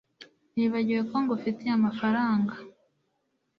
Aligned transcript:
Nibagiwe 0.55 1.01
ko 1.09 1.15
ngufitiye 1.23 1.71
amafaranga 1.77 2.53